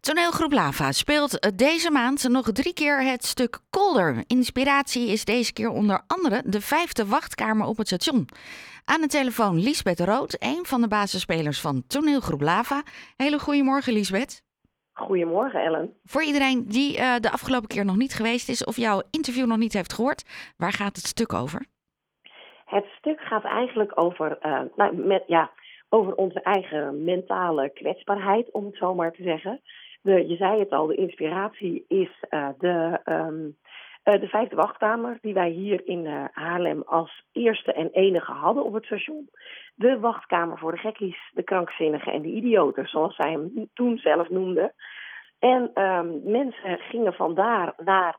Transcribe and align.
Toneelgroep 0.00 0.52
Lava 0.52 0.92
speelt 0.92 1.38
eh, 1.38 1.50
deze 1.56 1.90
maand 1.90 2.28
nog 2.28 2.52
drie 2.52 2.74
keer 2.74 3.02
het 3.02 3.24
stuk 3.24 3.58
Kolder. 3.70 4.24
Inspiratie 4.26 5.08
is 5.08 5.24
deze 5.24 5.52
keer 5.52 5.68
onder 5.68 6.00
andere 6.06 6.42
de 6.44 6.60
vijfde 6.60 7.06
wachtkamer 7.06 7.66
op 7.66 7.76
het 7.76 7.86
station. 7.86 8.28
Aan 8.84 9.00
de 9.00 9.06
telefoon 9.06 9.58
Liesbeth 9.58 10.00
Rood, 10.00 10.36
een 10.38 10.64
van 10.66 10.80
de 10.80 10.88
basisspelers 10.88 11.60
van 11.60 11.82
Toneelgroep 11.86 12.40
Lava. 12.40 12.82
Hele 13.16 13.38
goedemorgen 13.38 13.92
Liesbeth. 13.92 14.42
Goedemorgen 14.92 15.60
Ellen. 15.62 15.94
Voor 16.04 16.22
iedereen 16.22 16.64
die 16.68 16.98
uh, 16.98 17.16
de 17.16 17.30
afgelopen 17.30 17.68
keer 17.68 17.84
nog 17.84 17.96
niet 17.96 18.14
geweest 18.14 18.48
is 18.48 18.64
of 18.64 18.76
jouw 18.76 19.02
interview 19.10 19.46
nog 19.46 19.58
niet 19.58 19.72
heeft 19.72 19.92
gehoord, 19.92 20.54
waar 20.56 20.72
gaat 20.72 20.96
het 20.96 21.06
stuk 21.06 21.32
over? 21.32 21.66
Het 22.64 22.84
stuk 22.98 23.20
gaat 23.20 23.44
eigenlijk 23.44 24.00
over, 24.00 24.38
uh, 24.42 24.60
nou, 24.76 24.96
met, 24.96 25.22
ja, 25.26 25.50
over 25.88 26.14
onze 26.14 26.40
eigen 26.40 27.04
mentale 27.04 27.70
kwetsbaarheid, 27.74 28.50
om 28.52 28.64
het 28.64 28.76
zo 28.76 28.94
maar 28.94 29.12
te 29.12 29.22
zeggen. 29.22 29.60
Je 30.02 30.36
zei 30.36 30.58
het 30.58 30.70
al, 30.70 30.86
de 30.86 30.94
inspiratie 30.94 31.84
is 31.88 32.24
uh, 32.30 32.48
de, 32.58 33.00
um, 33.04 33.56
uh, 34.04 34.20
de 34.20 34.28
vijfde 34.28 34.56
wachtkamer 34.56 35.18
die 35.20 35.34
wij 35.34 35.50
hier 35.50 35.86
in 35.86 36.04
uh, 36.04 36.24
Haarlem 36.32 36.82
als 36.82 37.24
eerste 37.32 37.72
en 37.72 37.90
enige 37.90 38.32
hadden 38.32 38.64
op 38.64 38.72
het 38.72 38.84
station. 38.84 39.30
De 39.74 39.98
wachtkamer 39.98 40.58
voor 40.58 40.72
de 40.72 40.78
gekkies, 40.78 41.30
de 41.32 41.42
krankzinnigen 41.42 42.12
en 42.12 42.22
de 42.22 42.28
idioten, 42.28 42.88
zoals 42.88 43.14
zij 43.14 43.30
hem 43.30 43.68
toen 43.74 43.98
zelf 43.98 44.28
noemden. 44.28 44.72
En 45.38 45.82
um, 45.82 46.20
mensen 46.24 46.78
gingen 46.78 47.14
vandaar 47.14 47.74
naar 47.76 48.16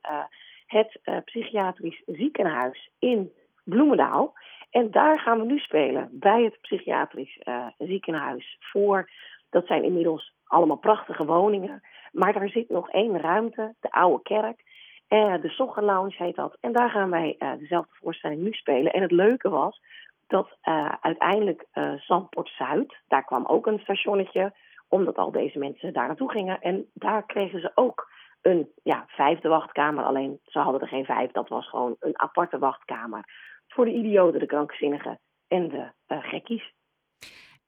het 0.65 0.99
psychiatrisch 1.25 2.01
ziekenhuis 2.05 2.91
in 2.99 3.31
Bloemendaal. 3.63 4.33
En 4.69 4.91
daar 4.91 5.19
gaan 5.19 5.39
we 5.39 5.45
nu 5.45 5.59
spelen, 5.59 6.09
bij 6.11 6.43
het 6.43 6.61
psychiatrisch 6.61 7.39
ziekenhuis. 7.77 8.57
Voor, 8.59 9.09
dat 9.49 9.67
zijn 9.67 9.83
inmiddels 9.83 10.33
allemaal 10.51 10.77
prachtige 10.77 11.25
woningen. 11.25 11.81
Maar 12.11 12.33
daar 12.33 12.49
zit 12.49 12.69
nog 12.69 12.89
één 12.89 13.19
ruimte, 13.19 13.75
de 13.79 13.91
oude 13.91 14.23
kerk. 14.23 14.63
Uh, 15.09 15.41
de 15.41 15.49
Soggen 15.49 15.83
Lounge 15.83 16.15
heet 16.17 16.35
dat. 16.35 16.57
En 16.59 16.71
daar 16.71 16.89
gaan 16.89 17.09
wij 17.09 17.35
uh, 17.39 17.51
dezelfde 17.57 17.93
voorstelling 17.93 18.41
nu 18.41 18.51
spelen. 18.51 18.93
En 18.93 19.01
het 19.01 19.11
leuke 19.11 19.49
was 19.49 19.81
dat 20.27 20.57
uh, 20.63 20.91
uiteindelijk 21.01 21.65
Zandpoort 21.97 22.49
Zuid, 22.49 23.01
daar 23.07 23.25
kwam 23.25 23.45
ook 23.45 23.67
een 23.67 23.79
stationnetje, 23.79 24.53
omdat 24.87 25.17
al 25.17 25.31
deze 25.31 25.59
mensen 25.59 25.93
daar 25.93 26.07
naartoe 26.07 26.31
gingen. 26.31 26.61
En 26.61 26.89
daar 26.93 27.25
kregen 27.25 27.59
ze 27.59 27.71
ook 27.75 28.09
een 28.41 28.69
ja, 28.83 29.05
vijfde 29.07 29.49
wachtkamer. 29.49 30.03
Alleen 30.03 30.39
ze 30.45 30.59
hadden 30.59 30.81
er 30.81 30.87
geen 30.87 31.05
vijf, 31.05 31.31
dat 31.31 31.49
was 31.49 31.69
gewoon 31.69 31.95
een 31.99 32.19
aparte 32.19 32.59
wachtkamer. 32.59 33.23
Voor 33.67 33.85
de 33.85 33.93
idioten, 33.93 34.39
de 34.39 34.45
krankzinnigen 34.45 35.19
en 35.47 35.69
de 35.69 35.91
gekkies. 36.07 36.73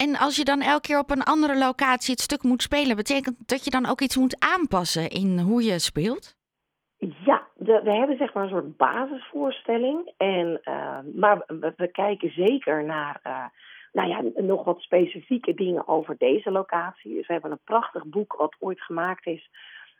En 0.04 0.18
als 0.18 0.36
je 0.36 0.44
dan 0.44 0.62
elke 0.62 0.88
keer 0.88 1.00
op 1.00 1.10
een 1.10 1.24
andere 1.24 1.58
locatie 1.58 2.12
het 2.12 2.22
stuk 2.22 2.44
moet 2.44 2.62
spelen, 2.62 2.96
betekent 2.96 3.38
dat 3.50 3.64
je 3.64 3.70
dan 3.70 3.86
ook 3.86 4.02
iets 4.02 4.18
moet 4.18 4.40
aanpassen 4.40 5.10
in 5.10 5.40
hoe 5.40 5.64
je 5.64 5.80
speelt? 5.80 6.36
Ja, 6.98 7.48
we 7.56 7.92
hebben 7.92 8.18
zeg 8.18 8.34
maar 8.34 8.44
een 8.44 8.50
soort 8.50 8.78
basisvoorstelling. 8.78 10.14
En, 10.18 10.62
uh, 10.64 11.00
maar 11.16 11.44
we, 11.78 11.88
kijken 11.92 12.32
zeker 12.32 12.84
naar 12.84 13.20
uh, 13.28 13.46
nou 13.92 14.10
ja, 14.10 14.42
nog 14.42 14.64
wat 14.64 14.82
specifieke 14.82 15.54
dingen 15.54 15.88
over 15.88 16.16
deze 16.18 16.52
locatie. 16.52 17.14
Dus 17.14 17.28
we 17.28 17.34
hebben 17.34 17.52
een 17.52 17.64
prachtig 17.64 18.06
boek 18.06 18.34
wat 18.34 18.56
ooit 18.60 18.82
gemaakt 18.82 19.26
is 19.26 19.50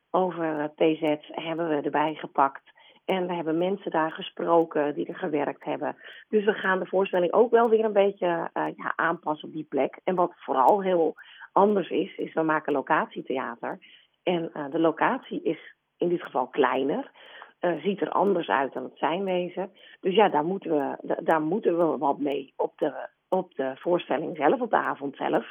over 0.10 0.72
TZ, 0.76 1.16
hebben 1.32 1.70
we 1.70 1.76
erbij 1.76 2.14
gepakt. 2.14 2.64
En 3.06 3.28
we 3.28 3.34
hebben 3.34 3.58
mensen 3.58 3.92
daar 3.92 4.12
gesproken 4.12 4.94
die 4.94 5.06
er 5.06 5.16
gewerkt 5.16 5.64
hebben. 5.64 5.96
Dus 6.30 6.46
we 6.46 6.54
gaan 6.54 6.80
de 6.80 6.86
voorstelling 6.86 7.34
ook 7.34 7.52
wel 7.52 7.70
weer 7.70 7.86
een 7.86 7.94
beetje 7.94 8.50
uh, 8.54 8.66
ja, 8.76 8.94
aanpassen 8.96 9.48
op 9.48 9.54
die 9.54 9.66
plek. 9.70 10.00
En 10.04 10.16
wat 10.16 10.32
vooral 10.36 10.82
heel 10.82 11.16
anders 11.52 11.90
is, 11.90 12.18
is 12.18 12.34
we 12.34 12.42
maken 12.42 12.74
locatietheater. 12.74 13.80
En 14.24 14.52
uh, 14.54 14.72
de 14.72 14.80
locatie 14.80 15.44
is 15.44 15.76
in 15.98 16.10
dit 16.10 16.24
geval 16.24 16.48
kleiner. 16.48 17.12
Uh, 17.62 17.82
ziet 17.82 18.02
er 18.02 18.10
anders 18.10 18.48
uit 18.48 18.74
dan 18.74 18.84
het 18.84 18.98
zijnwezen. 18.98 19.72
Dus 20.02 20.16
ja, 20.16 20.30
daar 20.30 20.46
moeten 20.46 20.72
we, 20.72 21.16
daar 21.24 21.42
moeten 21.42 21.78
we 21.78 21.98
wat 21.98 22.20
mee 22.20 22.54
op 22.56 22.78
de, 22.78 23.10
op 23.30 23.56
de 23.56 23.72
voorstelling 23.76 24.38
zelf, 24.38 24.62
op 24.62 24.70
de 24.70 24.78
avond 24.78 25.16
zelf. 25.16 25.46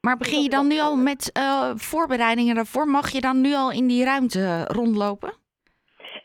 Maar 0.00 0.16
begin 0.16 0.42
je 0.42 0.48
dan 0.48 0.66
nu 0.66 0.80
al 0.80 0.96
met 0.96 1.30
voorbereidingen 1.74 2.54
daarvoor? 2.54 2.88
Mag 2.88 3.10
je 3.10 3.20
dan 3.20 3.40
nu 3.40 3.54
al 3.54 3.72
in 3.72 3.86
die 3.86 4.04
ruimte 4.04 4.64
rondlopen? 4.64 5.32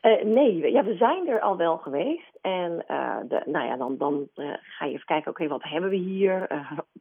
Uh, 0.03 0.24
nee, 0.24 0.72
ja, 0.72 0.84
we 0.84 0.96
zijn 0.96 1.28
er 1.28 1.41
al 1.41 1.58
wel 1.58 1.78
geweest. 1.78 2.38
En 2.41 2.84
uh, 2.88 3.18
de, 3.28 3.41
nou 3.46 3.66
ja, 3.66 3.78
dan, 3.78 3.97
dan 3.97 4.28
uh, 4.36 4.53
ga 4.62 4.86
je 4.86 4.94
even 4.94 5.06
kijken, 5.06 5.31
oké, 5.31 5.47
wat 5.47 5.64
hebben 5.64 5.90
we 5.90 5.96
hier? 5.96 6.47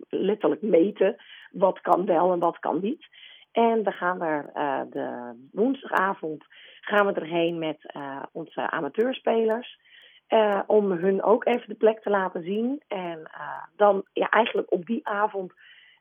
letterlijk 0.09 0.63
meten, 0.63 1.17
wat 1.51 1.81
kan 1.81 2.07
wel 2.07 2.33
en 2.33 2.39
wat 2.39 2.59
kan 2.59 2.81
niet. 2.81 3.07
En 3.53 3.85
we 3.85 3.93
gaan 3.93 4.23
er 4.23 4.51
de 4.91 5.33
woensdagavond 5.53 6.45
gaan 6.81 7.07
we 7.07 7.13
erheen 7.13 7.59
met 7.59 7.93
onze 8.33 8.71
amateurspelers. 8.71 9.79
om 10.67 10.91
hun 10.91 11.23
ook 11.23 11.45
even 11.45 11.69
de 11.69 11.75
plek 11.75 12.03
te 12.03 12.11
laten 12.11 12.43
zien. 12.43 12.83
En 12.89 13.31
dan 13.77 14.05
ja, 14.13 14.29
eigenlijk 14.29 14.73
op 14.73 14.87
die 14.87 15.07
avond 15.07 15.53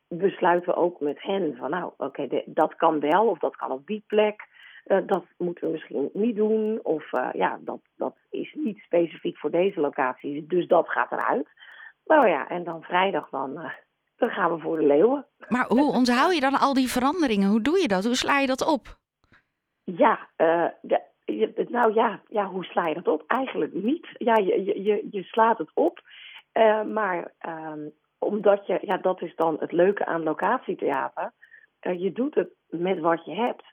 besluiten 0.08 0.74
we 0.74 0.80
ook 0.80 1.00
met 1.00 1.22
hen 1.22 1.56
van 1.56 1.70
nou, 1.70 1.92
oké, 1.98 2.44
dat 2.46 2.76
kan 2.76 3.00
wel 3.00 3.28
of 3.28 3.40
dat 3.40 3.56
kan 3.56 3.72
op 3.72 3.88
die 3.88 4.04
plek. 4.08 4.48
Uh, 4.86 4.98
dat 5.06 5.26
moeten 5.38 5.66
we 5.66 5.72
misschien 5.72 6.10
niet 6.14 6.36
doen. 6.36 6.80
Of 6.84 7.12
uh, 7.12 7.30
ja, 7.34 7.60
dat, 7.62 7.80
dat 7.96 8.16
is 8.30 8.54
niet 8.54 8.78
specifiek 8.78 9.38
voor 9.38 9.52
deze 9.52 9.80
locatie. 9.80 10.46
Dus 10.48 10.68
dat 10.68 10.90
gaat 10.90 11.12
eruit. 11.12 11.48
Nou 12.06 12.28
ja, 12.28 12.50
en 12.50 12.64
dan 12.64 12.82
vrijdag 12.82 13.30
dan, 13.30 13.52
uh, 13.52 13.70
dan 14.18 14.30
gaan 14.30 14.56
we 14.56 14.62
voor 14.62 14.78
de 14.78 14.86
leeuwen. 14.86 15.26
Maar 15.48 15.66
hoe 15.68 15.92
onthoud 16.00 16.34
je 16.34 16.40
dan 16.40 16.60
al 16.60 16.74
die 16.74 16.92
veranderingen? 16.92 17.50
Hoe 17.50 17.62
doe 17.62 17.80
je 17.82 17.88
dat? 17.88 18.04
Hoe 18.04 18.16
sla 18.16 18.40
je 18.40 18.48
dat 18.48 18.66
op? 18.68 19.00
Ja, 19.84 20.30
de, 20.82 21.02
nou 21.70 21.94
ja, 21.94 22.22
ja, 22.28 22.46
hoe 22.46 22.64
sla 22.64 22.88
je 22.88 22.94
dat 22.94 23.08
op? 23.08 23.24
Eigenlijk 23.28 23.74
niet. 23.74 24.08
Ja, 24.18 24.36
je, 24.38 24.84
je, 24.84 25.08
je 25.12 25.24
slaat 25.24 25.58
het 25.58 25.72
op. 25.74 26.02
maar 26.94 27.34
um, 27.48 27.94
omdat 28.20 28.68
je, 28.68 28.80
ja, 28.82 28.98
dat 28.98 29.22
is 29.22 29.36
dan 29.36 29.58
het 29.60 29.72
leuke 29.72 30.06
aan 30.06 30.24
locatietheater. 30.24 31.32
je 31.80 32.12
doet 32.12 32.36
het 32.36 32.50
met 32.70 33.00
wat 33.00 33.26
je 33.26 33.34
hebt. 33.34 33.64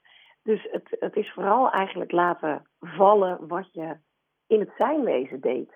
Dus 0.49 0.67
het, 0.71 0.97
het 0.99 1.15
is 1.15 1.31
vooral 1.31 1.71
eigenlijk 1.71 2.11
laten 2.11 2.65
vallen 2.79 3.47
wat 3.47 3.73
je 3.73 3.97
in 4.47 4.59
het 4.59 4.71
zijnwezen 4.77 5.41
deed. 5.41 5.73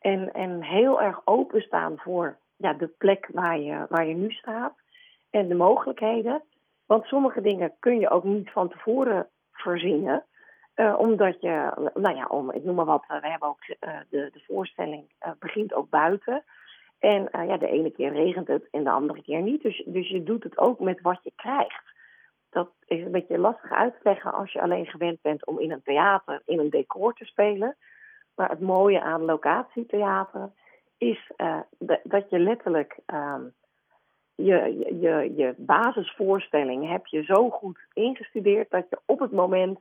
En, 0.00 0.32
en 0.32 0.62
heel 0.62 1.02
erg 1.02 1.20
openstaan 1.24 1.98
voor 1.98 2.38
ja, 2.56 2.72
de 2.72 2.86
plek 2.86 3.28
waar 3.32 3.58
je, 3.58 3.86
waar 3.88 4.06
je 4.06 4.14
nu 4.14 4.30
staat 4.30 4.74
en 5.30 5.48
de 5.48 5.54
mogelijkheden. 5.54 6.42
Want 6.86 7.04
sommige 7.04 7.40
dingen 7.40 7.74
kun 7.78 7.98
je 7.98 8.10
ook 8.10 8.24
niet 8.24 8.50
van 8.50 8.68
tevoren 8.68 9.28
verzinnen. 9.52 10.24
Uh, 10.76 10.98
omdat 10.98 11.40
je, 11.40 11.72
nou 11.94 12.16
ja, 12.16 12.26
om, 12.26 12.52
ik 12.52 12.64
noem 12.64 12.74
maar 12.74 12.84
wat, 12.84 13.04
we 13.06 13.28
hebben 13.28 13.48
ook 13.48 13.66
uh, 13.68 13.98
de, 14.10 14.30
de 14.32 14.42
voorstelling 14.46 15.12
begint 15.38 15.74
ook 15.74 15.90
buiten. 15.90 16.44
En 16.98 17.28
ja, 17.32 17.56
de 17.56 17.68
ene 17.68 17.90
keer 17.90 18.12
regent 18.12 18.48
het 18.48 18.68
en 18.70 18.84
de 18.84 18.90
andere 18.90 19.22
keer 19.22 19.42
niet. 19.42 19.62
Dus, 19.62 19.82
dus 19.86 20.08
je 20.08 20.22
doet 20.22 20.42
het 20.42 20.58
ook 20.58 20.80
met 20.80 21.00
wat 21.00 21.20
je 21.22 21.32
krijgt 21.36 21.96
dat 22.50 22.70
is 22.86 23.04
een 23.04 23.10
beetje 23.10 23.38
lastig 23.38 23.72
uit 23.72 23.92
te 23.92 24.00
leggen 24.02 24.32
als 24.32 24.52
je 24.52 24.60
alleen 24.60 24.86
gewend 24.86 25.22
bent 25.22 25.46
om 25.46 25.58
in 25.58 25.70
een 25.70 25.82
theater, 25.82 26.42
in 26.44 26.58
een 26.58 26.70
decor 26.70 27.14
te 27.14 27.24
spelen. 27.24 27.76
Maar 28.34 28.50
het 28.50 28.60
mooie 28.60 29.00
aan 29.00 29.24
locatietheater 29.24 30.50
is 30.98 31.30
uh, 31.36 31.60
dat 32.02 32.30
je 32.30 32.38
letterlijk 32.38 32.98
uh, 33.06 33.34
je, 34.34 34.86
je, 35.00 35.32
je 35.36 35.54
basisvoorstelling 35.56 36.88
heb 36.88 37.06
je 37.06 37.22
zo 37.22 37.50
goed 37.50 37.78
ingestudeerd 37.92 38.70
dat 38.70 38.86
je 38.90 38.98
op 39.04 39.18
het 39.18 39.32
moment 39.32 39.80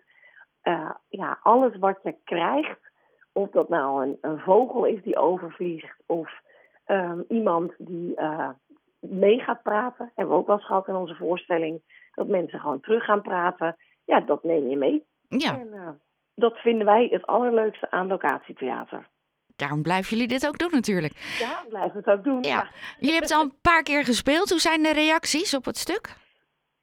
uh, 0.64 0.92
ja, 1.10 1.40
alles 1.42 1.78
wat 1.78 2.00
je 2.04 2.16
krijgt, 2.24 2.92
of 3.32 3.50
dat 3.50 3.70
nou 3.70 4.04
een, 4.04 4.18
een 4.22 4.40
vogel 4.40 4.86
is 4.86 5.04
die 5.04 5.18
overvliegt 5.18 6.04
of 6.06 6.42
um, 6.88 7.26
iemand 7.28 7.74
die 7.78 8.16
mee 9.00 9.40
gaat 9.40 9.62
praten, 9.62 10.12
hebben 10.16 10.36
we 10.36 10.40
ook 10.42 10.48
wel 10.48 10.56
eens 10.56 10.66
gehad 10.66 10.88
in 10.88 10.96
onze 10.96 11.16
voorstelling 11.16 11.82
dat 12.14 12.28
mensen 12.28 12.60
gewoon 12.60 12.80
terug 12.80 13.04
gaan 13.04 13.22
praten. 13.22 13.76
Ja, 14.06 14.20
dat 14.20 14.44
neem 14.44 14.70
je 14.70 14.78
mee. 14.78 15.06
Ja. 15.28 15.60
En, 15.60 15.68
uh, 15.74 15.90
dat 16.36 16.58
vinden 16.58 16.86
wij 16.86 17.08
het 17.12 17.26
allerleukste 17.26 17.92
aan 17.92 18.08
locatietheater. 18.08 19.08
Daarom 19.56 19.82
blijven 19.82 20.10
jullie 20.10 20.28
dit 20.28 20.48
ook 20.48 20.58
doen 20.58 20.72
natuurlijk. 20.72 21.14
Ja, 21.40 21.64
blijven 21.70 21.98
het 21.98 22.08
ook 22.08 22.24
doen. 22.24 22.44
Ja. 22.44 22.50
ja. 22.50 22.70
Jullie 23.00 23.16
hebben 23.16 23.30
het 23.30 23.40
al 23.40 23.44
een 23.44 23.62
paar 23.62 23.84
keer 23.84 24.04
gespeeld. 24.06 24.50
Hoe 24.50 24.60
zijn 24.60 24.84
de 24.84 24.94
reacties 24.94 25.56
op 25.56 25.66
het 25.66 25.78
stuk? 25.78 26.16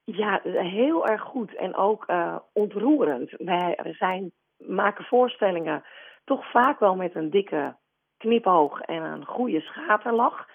Ja, 0.04 0.40
heel 0.42 1.06
erg 1.06 1.22
goed 1.22 1.56
en 1.56 1.74
ook 1.76 2.04
uh, 2.10 2.36
ontroerend. 2.52 3.34
Wij 3.38 3.94
zijn, 3.98 4.32
maken 4.56 5.04
voorstellingen 5.04 5.84
toch 6.24 6.50
vaak 6.50 6.78
wel 6.78 6.96
met 6.96 7.14
een 7.14 7.30
dikke 7.30 7.76
knipoog 8.16 8.80
en 8.80 9.02
een 9.02 9.26
goede 9.26 9.60
schaterlach. 9.60 10.46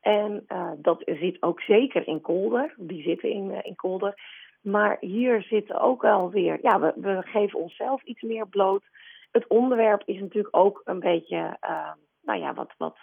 En 0.00 0.44
uh, 0.48 0.70
dat 0.76 1.02
zit 1.04 1.42
ook 1.42 1.60
zeker 1.60 2.06
in 2.06 2.20
Kolder. 2.20 2.74
Die 2.76 3.02
zitten 3.02 3.30
in, 3.30 3.50
uh, 3.50 3.58
in 3.62 3.76
Kolder. 3.76 4.14
Maar 4.60 4.96
hier 5.00 5.42
zitten 5.42 5.80
ook 5.80 6.02
wel 6.02 6.30
weer. 6.30 6.58
Ja, 6.62 6.80
we, 6.80 6.92
we 6.96 7.22
geven 7.22 7.58
onszelf 7.58 8.02
iets 8.02 8.22
meer 8.22 8.48
bloot. 8.48 8.82
Het 9.30 9.46
onderwerp 9.46 10.02
is 10.04 10.20
natuurlijk 10.20 10.56
ook 10.56 10.80
een 10.84 11.00
beetje. 11.00 11.56
Uh, 11.64 11.90
nou 12.22 12.40
ja, 12.40 12.54
wat. 12.54 12.74
wat 12.76 12.96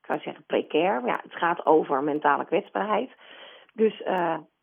ik 0.00 0.08
zou 0.08 0.20
zeggen 0.20 0.44
precair. 0.46 1.06
Ja, 1.06 1.20
het 1.22 1.34
gaat 1.34 1.66
over 1.66 2.02
mentale 2.02 2.44
kwetsbaarheid. 2.44 3.10
Dus 3.72 3.98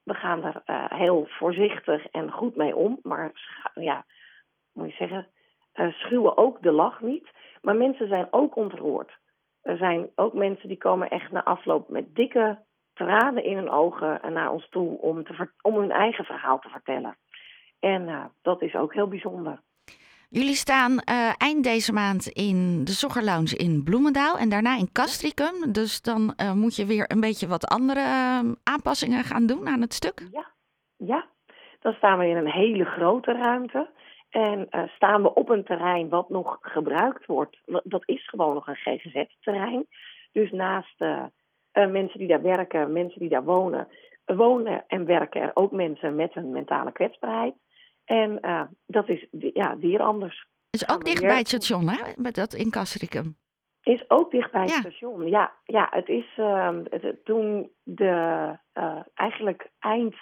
we 0.04 0.14
gaan 0.14 0.44
er 0.44 0.62
heel 0.96 1.26
voorzichtig 1.28 2.08
en 2.08 2.32
goed 2.32 2.56
mee 2.56 2.76
om. 2.76 3.00
Maar 3.04 3.32
ja, 3.74 4.06
moet 4.74 4.90
je 4.90 4.96
zeggen, 4.96 5.28
schuwen 5.94 6.38
ook 6.38 6.62
de 6.62 6.72
lach 6.72 7.02
niet. 7.02 7.30
Maar 7.62 7.76
mensen 7.76 8.08
zijn 8.08 8.28
ook 8.32 8.56
ontroerd. 8.56 9.19
Er 9.62 9.78
zijn 9.78 10.10
ook 10.16 10.34
mensen 10.34 10.68
die 10.68 10.78
komen 10.78 11.10
echt 11.10 11.32
na 11.32 11.44
afloop 11.44 11.90
met 11.90 12.16
dikke 12.16 12.60
tranen 12.94 13.44
in 13.44 13.56
hun 13.56 13.70
ogen 13.70 14.34
naar 14.34 14.52
ons 14.52 14.70
toe 14.70 15.02
om, 15.02 15.24
te, 15.24 15.50
om 15.62 15.76
hun 15.76 15.92
eigen 15.92 16.26
verhaal 16.26 16.60
te 16.60 16.70
vertellen. 16.70 17.18
En 17.80 18.08
uh, 18.08 18.26
dat 18.42 18.62
is 18.62 18.76
ook 18.76 18.94
heel 18.94 19.08
bijzonder. 19.08 19.62
Jullie 20.30 20.56
staan 20.56 20.92
uh, 20.92 21.32
eind 21.38 21.64
deze 21.64 21.94
maand 21.94 22.28
in 22.28 22.84
de 22.84 22.92
Sogger 22.92 23.24
Lounge 23.24 23.56
in 23.56 23.84
Bloemendaal 23.84 24.38
en 24.38 24.50
daarna 24.50 24.78
in 24.78 24.92
Castricum. 24.92 25.72
Dus 25.72 26.02
dan 26.02 26.34
uh, 26.42 26.54
moet 26.54 26.76
je 26.76 26.86
weer 26.86 27.06
een 27.08 27.20
beetje 27.20 27.48
wat 27.48 27.68
andere 27.68 28.04
aanpassingen 28.64 29.24
gaan 29.24 29.46
doen 29.46 29.68
aan 29.68 29.82
het 29.82 29.94
stuk. 29.94 30.28
Ja, 30.32 30.52
ja. 30.98 31.28
dan 31.80 31.94
staan 31.94 32.20
we 32.20 32.28
in 32.28 32.38
een 32.38 32.52
hele 32.52 32.86
grote 32.86 33.32
ruimte. 33.32 33.90
En 34.30 34.68
staan 34.96 35.22
we 35.22 35.34
op 35.34 35.50
een 35.50 35.64
terrein 35.64 36.10
wat 36.10 36.30
nog 36.30 36.58
gebruikt 36.62 37.26
wordt. 37.26 37.58
Dat 37.84 38.04
is 38.06 38.30
gewoon 38.30 38.54
nog 38.54 38.68
een 38.68 38.76
GGZ-terrein. 38.76 39.88
Dus 40.32 40.52
naast 40.52 40.96
mensen 41.74 42.20
die 42.20 42.28
daar 42.28 42.42
werken, 42.42 42.94
mensen 42.94 43.20
die 43.20 43.30
daar 43.30 43.44
wonen, 43.44 43.88
wonen 44.26 44.84
en 44.88 45.06
werken 45.06 45.42
er 45.42 45.52
ook 45.54 45.72
mensen 45.72 46.16
met 46.16 46.36
een 46.36 46.52
mentale 46.52 46.92
kwetsbaarheid. 46.92 47.54
En 48.06 48.38
uh, 48.42 48.62
dat 48.86 49.10
is 49.10 49.28
ja, 49.54 49.78
hier 49.80 50.02
anders. 50.02 50.48
Is 50.70 50.90
ook 50.90 51.06
dicht 51.06 51.22
bij 51.22 51.38
het 51.38 51.48
station, 51.48 51.88
hè? 51.88 52.12
Met 52.16 52.36
dat 52.36 52.54
in 52.54 52.72
Castricum. 52.72 53.38
Is 53.84 54.10
ook 54.10 54.32
dicht 54.32 54.52
bij 54.52 54.62
het 54.62 54.72
station. 54.72 55.28
Ja, 55.28 55.54
ja 55.64 55.88
het 55.92 56.08
is 56.08 56.26
het, 56.90 57.26
toen 57.26 57.72
de 57.84 58.58
eigenlijk 59.14 59.70
eind 59.80 60.16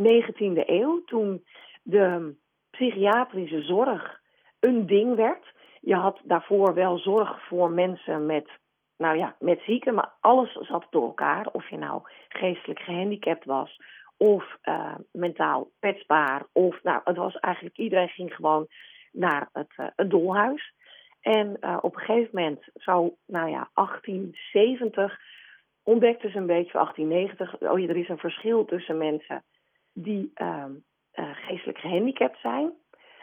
19e 0.00 0.66
eeuw, 0.66 1.04
toen 1.04 1.44
de 1.82 2.34
psychiatrische 2.72 3.62
zorg 3.62 4.20
een 4.60 4.86
ding 4.86 5.14
werd. 5.14 5.52
Je 5.80 5.94
had 5.94 6.20
daarvoor 6.24 6.74
wel 6.74 6.98
zorg 6.98 7.46
voor 7.46 7.70
mensen 7.70 8.26
met, 8.26 8.48
nou 8.96 9.16
ja, 9.16 9.36
met 9.38 9.60
zieken, 9.60 9.94
maar 9.94 10.12
alles 10.20 10.52
zat 10.52 10.86
door 10.90 11.02
elkaar. 11.02 11.46
Of 11.52 11.68
je 11.68 11.76
nou 11.76 12.02
geestelijk 12.28 12.80
gehandicapt 12.80 13.44
was, 13.44 13.80
of 14.16 14.56
uh, 14.62 14.94
mentaal 15.12 15.70
kwetsbaar. 15.78 16.46
Of 16.52 16.82
nou, 16.82 17.00
het 17.04 17.16
was 17.16 17.36
eigenlijk 17.36 17.76
iedereen 17.76 18.08
ging 18.08 18.34
gewoon 18.34 18.66
naar 19.12 19.48
het, 19.52 19.72
uh, 19.76 19.86
het 19.96 20.10
dolhuis. 20.10 20.74
En 21.20 21.56
uh, 21.60 21.78
op 21.80 21.94
een 21.94 22.00
gegeven 22.00 22.30
moment, 22.32 22.64
zo, 22.74 23.16
nou 23.26 23.50
ja, 23.50 23.70
1870, 23.74 25.18
ontdekten 25.82 26.30
ze 26.30 26.36
een 26.36 26.46
beetje, 26.46 26.72
1890, 26.72 27.70
oh 27.70 27.78
ja, 27.78 27.88
er 27.88 27.96
is 27.96 28.08
een 28.08 28.18
verschil 28.18 28.64
tussen 28.64 28.98
mensen 28.98 29.44
die 29.92 30.32
geestelijk 31.14 31.78
gehandicapt 31.78 32.38
zijn 32.40 32.72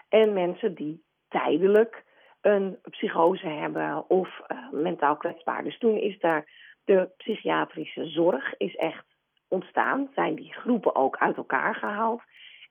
en 0.10 0.34
mensen 0.34 0.76
die 0.76 1.04
tijdelijk 1.28 2.04
een 2.42 2.80
psychose 2.90 3.48
hebben 3.48 4.10
of 4.10 4.42
mentaal 4.72 5.18
kwetsbaar. 5.18 5.64
Dus 5.64 5.78
toen 5.78 5.98
is 5.98 6.20
daar 6.20 6.48
de 6.86 7.10
psychiatrische 7.18 8.06
zorg 8.06 8.58
is 8.58 8.76
echt 8.76 9.06
ontstaan, 9.48 10.10
zijn 10.14 10.36
die 10.36 10.54
groepen 10.54 10.96
ook 10.96 11.18
uit 11.18 11.38
elkaar 11.38 11.76
gehaald. 11.76 12.22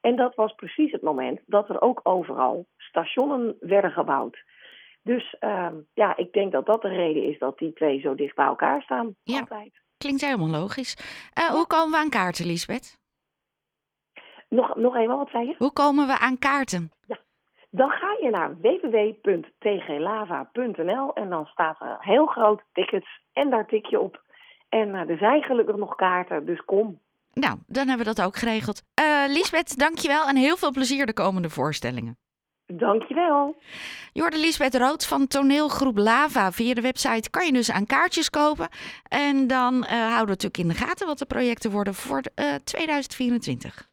En 0.00 0.16
dat 0.16 0.34
was 0.34 0.54
precies 0.54 0.92
het 0.92 1.02
moment 1.02 1.40
dat 1.46 1.68
er 1.68 1.80
ook 1.80 2.00
overal 2.02 2.66
stationen 2.76 3.56
werden 3.60 3.90
gebouwd. 3.90 4.44
Dus 5.02 5.36
uh, 5.40 5.68
ja, 5.94 6.16
ik 6.16 6.32
denk 6.32 6.52
dat 6.52 6.66
dat 6.66 6.82
de 6.82 6.88
reden 6.88 7.22
is 7.22 7.38
dat 7.38 7.58
die 7.58 7.72
twee 7.72 8.00
zo 8.00 8.14
dicht 8.14 8.34
bij 8.34 8.46
elkaar 8.46 8.82
staan. 8.82 9.14
Ja, 9.22 9.38
altijd. 9.38 9.80
klinkt 9.98 10.20
helemaal 10.20 10.60
logisch. 10.60 10.96
Uh, 11.38 11.44
hoe 11.50 11.66
komen 11.66 11.90
we 11.90 11.96
aan 11.96 12.10
kaarten, 12.10 12.46
Lisbeth? 12.46 12.97
Nog, 14.48 14.76
nog 14.76 14.96
eenmaal, 14.96 15.18
wat 15.18 15.30
zei 15.30 15.46
je? 15.46 15.54
Hoe 15.58 15.72
komen 15.72 16.06
we 16.06 16.18
aan 16.18 16.38
kaarten? 16.38 16.92
Ja, 17.06 17.18
dan 17.70 17.90
ga 17.90 18.16
je 18.20 18.30
naar 18.30 18.56
www.tglava.nl 18.60 21.12
en 21.12 21.28
dan 21.28 21.46
staat 21.46 21.80
er 21.80 21.96
heel 22.00 22.26
groot 22.26 22.62
tickets 22.72 23.20
en 23.32 23.50
daar 23.50 23.66
tik 23.66 23.86
je 23.86 24.00
op 24.00 24.26
en 24.68 24.88
uh, 24.88 25.10
er 25.10 25.18
zijn 25.18 25.42
gelukkig 25.42 25.76
nog 25.76 25.94
kaarten, 25.94 26.46
dus 26.46 26.64
kom. 26.64 27.00
Nou, 27.32 27.58
dan 27.66 27.88
hebben 27.88 28.06
we 28.06 28.14
dat 28.14 28.26
ook 28.26 28.36
geregeld. 28.36 28.82
Uh, 29.00 29.24
Lisbeth, 29.26 29.78
dankjewel 29.78 30.26
en 30.26 30.36
heel 30.36 30.56
veel 30.56 30.70
plezier 30.70 31.06
de 31.06 31.12
komende 31.12 31.50
voorstellingen. 31.50 32.18
Dankjewel. 32.66 33.56
Je 34.12 34.20
hoorde 34.20 34.38
Lisbeth 34.38 34.76
Rood 34.76 35.06
van 35.06 35.26
toneelgroep 35.26 35.96
Lava. 35.96 36.52
Via 36.52 36.74
de 36.74 36.80
website 36.80 37.30
kan 37.30 37.46
je 37.46 37.52
dus 37.52 37.70
aan 37.70 37.86
kaartjes 37.86 38.30
kopen. 38.30 38.68
En 39.08 39.46
dan 39.46 39.74
uh, 39.74 39.90
houden 39.90 40.24
we 40.24 40.30
natuurlijk 40.30 40.58
in 40.58 40.68
de 40.68 40.74
gaten 40.74 41.06
wat 41.06 41.18
de 41.18 41.26
projecten 41.26 41.70
worden 41.70 41.94
voor 41.94 42.22
2024. 42.64 43.88